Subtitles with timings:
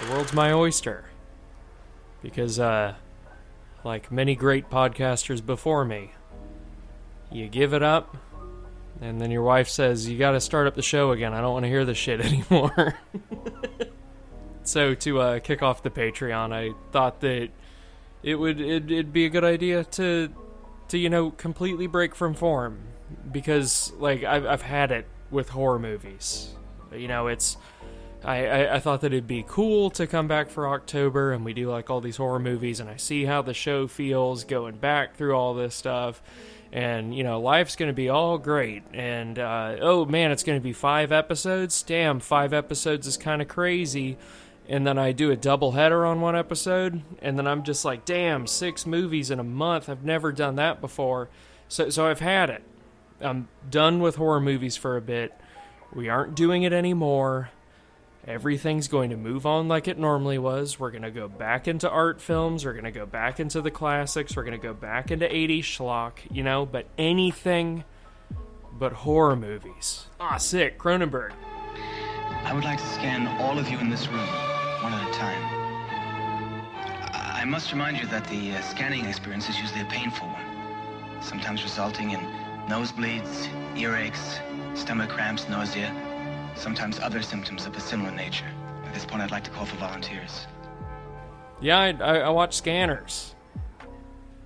[0.00, 1.04] the world's my oyster.
[2.22, 2.94] Because, uh,
[3.84, 6.12] like many great podcasters before me,
[7.30, 8.16] you give it up,
[9.00, 11.32] and then your wife says, You gotta start up the show again.
[11.32, 12.98] I don't want to hear this shit anymore.
[14.64, 17.50] so, to uh, kick off the Patreon, I thought that
[18.22, 20.28] it would it'd, it'd be a good idea to
[20.88, 22.80] to you know completely break from form
[23.30, 26.54] because like I've I've had it with horror movies.
[26.92, 27.56] You know, it's
[28.24, 31.52] I, I, I thought that it'd be cool to come back for October and we
[31.52, 35.16] do like all these horror movies and I see how the show feels going back
[35.16, 36.20] through all this stuff.
[36.70, 38.82] And you know life's gonna be all great.
[38.92, 41.82] And uh, oh man it's gonna be five episodes?
[41.82, 44.18] Damn five episodes is kind of crazy.
[44.68, 48.04] And then I do a double header on one episode and then I'm just like
[48.04, 49.88] damn six movies in a month.
[49.88, 51.28] I've never done that before.
[51.68, 52.64] So so I've had it.
[53.20, 55.32] I'm done with horror movies for a bit.
[55.94, 57.50] We aren't doing it anymore
[58.28, 60.78] everything's going to move on like it normally was.
[60.78, 62.64] We're going to go back into art films.
[62.64, 64.36] We're going to go back into the classics.
[64.36, 67.84] We're going to go back into 80s schlock, you know, but anything
[68.78, 70.06] but horror movies.
[70.20, 70.78] Ah, sick.
[70.78, 71.32] Cronenberg.
[72.44, 74.26] I would like to scan all of you in this room,
[74.82, 75.42] one at a time.
[77.12, 81.62] I must remind you that the uh, scanning experience is usually a painful one, sometimes
[81.62, 82.20] resulting in
[82.68, 84.38] nosebleeds, earaches,
[84.76, 85.90] stomach cramps, nausea,
[86.54, 88.50] sometimes other symptoms of a similar nature.
[88.84, 90.46] At this point, I'd like to call for volunteers.
[91.60, 93.34] Yeah, I, I, I watch Scanners.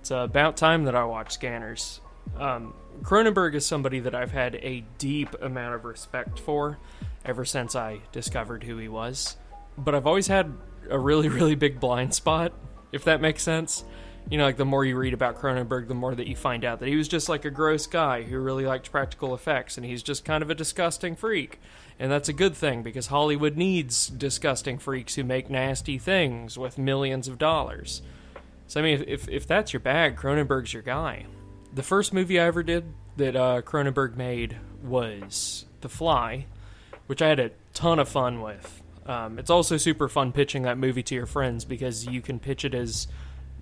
[0.00, 2.00] It's about time that I watch Scanners.
[2.38, 6.78] Um, Cronenberg is somebody that I've had a deep amount of respect for
[7.24, 9.36] ever since I discovered who he was.
[9.76, 10.52] But I've always had
[10.90, 12.52] a really, really big blind spot,
[12.92, 13.84] if that makes sense.
[14.30, 16.80] You know, like the more you read about Cronenberg, the more that you find out
[16.80, 20.02] that he was just like a gross guy who really liked practical effects, and he's
[20.02, 21.60] just kind of a disgusting freak.
[21.98, 26.78] And that's a good thing because Hollywood needs disgusting freaks who make nasty things with
[26.78, 28.02] millions of dollars.
[28.66, 31.26] So, I mean, if, if, that's your bag, Cronenberg's your guy.
[31.72, 32.84] The first movie I ever did
[33.16, 36.46] that uh, Cronenberg made was The Fly,
[37.06, 38.82] which I had a ton of fun with.
[39.06, 42.64] Um, it's also super fun pitching that movie to your friends because you can pitch
[42.64, 43.06] it as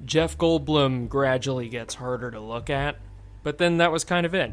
[0.04, 2.96] Jeff Goldblum gradually gets harder to look at.
[3.42, 4.52] But then that was kind of it.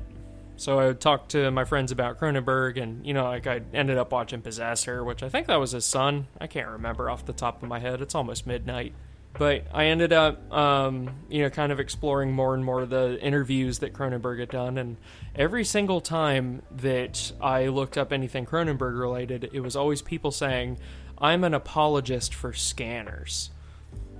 [0.57, 3.97] So I would talk to my friends about Cronenberg, and you know, like I ended
[3.97, 6.27] up watching Possessor, which I think that was his son.
[6.39, 8.01] I can't remember off the top of my head.
[8.01, 8.93] It's almost midnight.
[9.37, 13.79] But I ended up, um, you know, kind of exploring more and more the interviews
[13.79, 14.97] that Cronenberg had done, and
[15.35, 20.77] every single time that I looked up anything Cronenberg related, it was always people saying,
[21.19, 23.51] "I'm an apologist for scanners."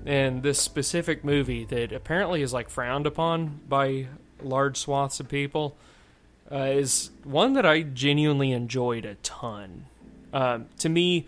[0.05, 4.07] And this specific movie that apparently is like frowned upon by
[4.41, 5.77] large swaths of people
[6.51, 9.85] uh, is one that I genuinely enjoyed a ton.
[10.33, 11.27] Um, to me,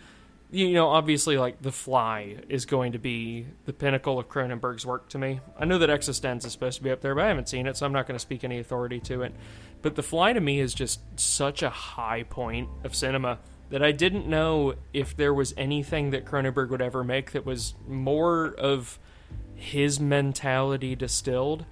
[0.51, 5.07] you know, obviously, like The Fly is going to be the pinnacle of Cronenberg's work
[5.09, 5.39] to me.
[5.57, 7.77] I know that Existenz is supposed to be up there, but I haven't seen it,
[7.77, 9.33] so I'm not going to speak any authority to it.
[9.81, 13.39] But The Fly to me is just such a high point of cinema
[13.71, 17.73] that I didn't know if there was anything that Cronenberg would ever make that was
[17.87, 18.99] more of
[19.55, 21.65] his mentality distilled.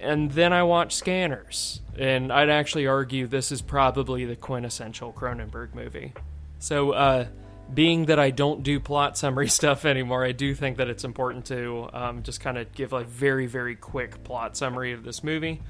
[0.00, 5.72] And then I watched Scanners, and I'd actually argue this is probably the quintessential Cronenberg
[5.72, 6.12] movie.
[6.58, 7.26] So, uh,
[7.72, 11.46] being that I don't do plot summary stuff anymore, I do think that it's important
[11.46, 15.62] to um, just kind of give a very, very quick plot summary of this movie.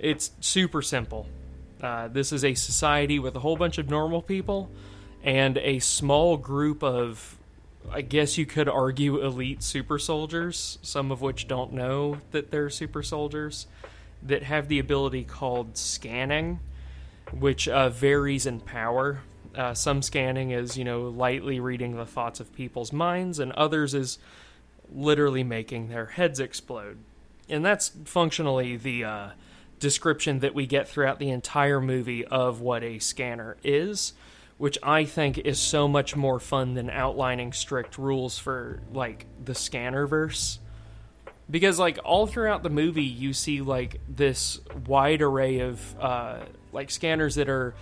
[0.00, 1.28] It's super simple.
[1.82, 4.70] Uh, this is a society with a whole bunch of normal people
[5.24, 7.38] and a small group of,
[7.90, 12.70] I guess you could argue, elite super soldiers, some of which don't know that they're
[12.70, 13.66] super soldiers,
[14.22, 16.60] that have the ability called scanning,
[17.32, 19.20] which uh, varies in power.
[19.54, 23.94] Uh, some scanning is, you know, lightly reading the thoughts of people's minds, and others
[23.94, 24.18] is
[24.94, 26.98] literally making their heads explode.
[27.48, 29.28] And that's functionally the uh,
[29.82, 34.14] description that we get throughout the entire movie of what a scanner is,
[34.56, 39.54] which I think is so much more fun than outlining strict rules for like the
[39.54, 40.60] scanner verse.
[41.50, 46.38] Because like all throughout the movie, you see like this wide array of uh,
[46.72, 47.74] like scanners that are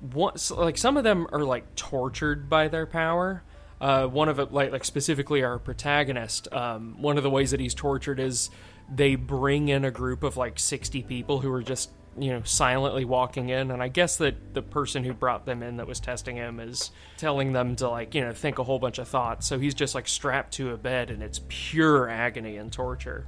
[0.00, 3.42] one, like some of them are like tortured by their power.
[3.78, 7.60] Uh, one of it, like like specifically our protagonist, um, one of the ways that
[7.60, 8.48] he's tortured is
[8.94, 13.04] they bring in a group of like 60 people who are just you know silently
[13.04, 16.36] walking in and i guess that the person who brought them in that was testing
[16.36, 19.46] him is telling them to like you know think a whole bunch of thoughts.
[19.46, 23.26] So he's just like strapped to a bed and it's pure agony and torture.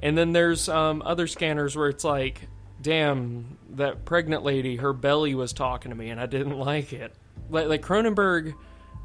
[0.00, 2.48] And then there's um, other scanners where it's like
[2.82, 7.14] damn that pregnant lady her belly was talking to me and i didn't like it.
[7.50, 8.54] Like, like cronenberg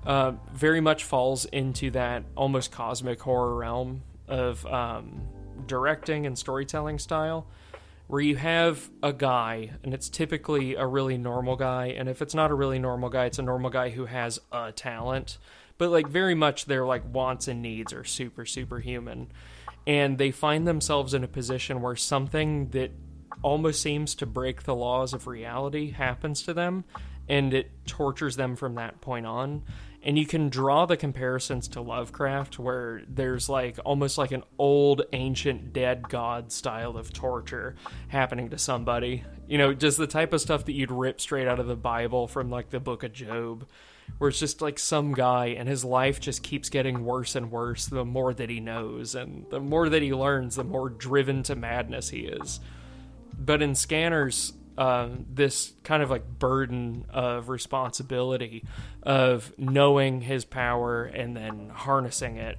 [0.05, 5.21] uh, very much falls into that almost cosmic horror realm of um,
[5.67, 7.47] directing and storytelling style,
[8.07, 12.33] where you have a guy, and it's typically a really normal guy, and if it's
[12.33, 15.37] not a really normal guy, it's a normal guy who has a talent,
[15.77, 19.31] but like very much their like wants and needs are super superhuman,
[19.85, 22.91] and they find themselves in a position where something that
[23.41, 26.83] almost seems to break the laws of reality happens to them
[27.29, 29.63] and it tortures them from that point on
[30.01, 35.01] and you can draw the comparisons to Lovecraft where there's like almost like an old
[35.11, 37.75] ancient dead god style of torture
[38.07, 39.23] happening to somebody.
[39.47, 42.27] You know, just the type of stuff that you'd rip straight out of the Bible
[42.27, 43.67] from like the book of Job
[44.17, 47.85] where it's just like some guy and his life just keeps getting worse and worse
[47.85, 51.55] the more that he knows and the more that he learns the more driven to
[51.55, 52.59] madness he is.
[53.37, 58.63] But in Scanners uh, this kind of like burden of responsibility
[59.03, 62.57] of knowing his power and then harnessing it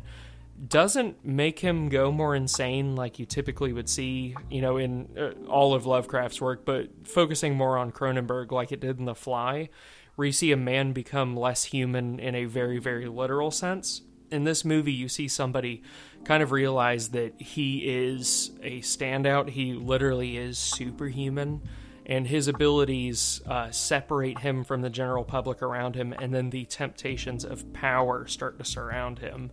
[0.68, 5.30] doesn't make him go more insane like you typically would see, you know, in uh,
[5.48, 9.70] all of Lovecraft's work, but focusing more on Cronenberg like it did in The Fly,
[10.16, 14.02] where you see a man become less human in a very, very literal sense.
[14.30, 15.82] In this movie, you see somebody
[16.24, 19.48] kind of realize that he is a standout.
[19.48, 21.62] He literally is superhuman
[22.10, 26.64] and his abilities uh, separate him from the general public around him, and then the
[26.64, 29.52] temptations of power start to surround him.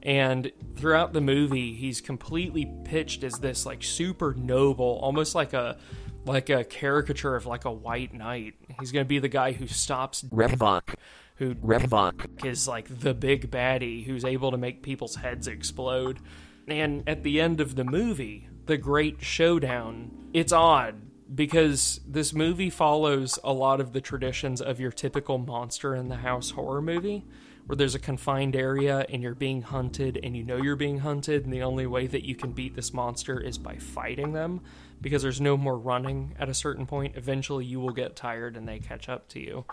[0.00, 5.76] And throughout the movie, he's completely pitched as this like super noble, almost like a
[6.24, 8.54] like a caricature of like a white knight.
[8.78, 10.94] He's gonna be the guy who stops Revok.
[11.36, 16.20] Who Revok is like the big baddie who's able to make people's heads explode.
[16.68, 22.70] And at the end of the movie, the great showdown, it's odd because this movie
[22.70, 27.24] follows a lot of the traditions of your typical monster in the house horror movie
[27.66, 31.44] where there's a confined area and you're being hunted and you know you're being hunted
[31.44, 34.60] and the only way that you can beat this monster is by fighting them
[35.02, 37.14] because there's no more running at a certain point.
[37.14, 39.66] Eventually you will get tired and they catch up to you.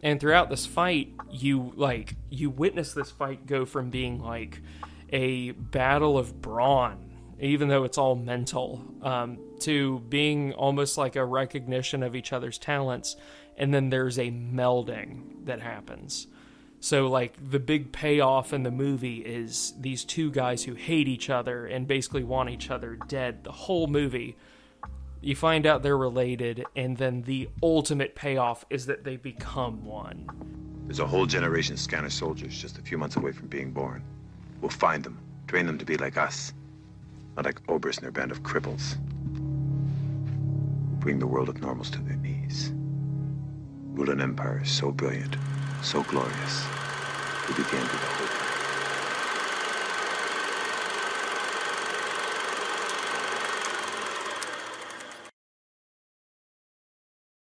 [0.00, 4.62] And throughout this fight you like you witness this fight go from being like
[5.12, 7.06] a battle of brawn
[7.38, 12.58] even though it's all mental, um, to being almost like a recognition of each other's
[12.58, 13.16] talents,
[13.56, 16.26] and then there's a melding that happens.
[16.80, 21.30] So, like, the big payoff in the movie is these two guys who hate each
[21.30, 23.44] other and basically want each other dead.
[23.44, 24.36] The whole movie,
[25.20, 30.28] you find out they're related, and then the ultimate payoff is that they become one.
[30.86, 34.04] There's a whole generation of scanner soldiers just a few months away from being born.
[34.60, 35.18] We'll find them,
[35.48, 36.52] train them to be like us.
[37.36, 38.96] Not like Obrist and their band of cripples.
[41.06, 42.72] Bring the world of normals to their knees.
[43.94, 45.36] Rule an empire so brilliant,
[45.80, 46.66] so glorious,
[47.46, 48.45] we begin with a hope.